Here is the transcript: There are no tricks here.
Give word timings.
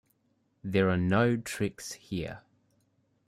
There 0.63 0.89
are 0.89 0.97
no 0.97 1.37
tricks 1.37 1.91
here. 1.91 2.41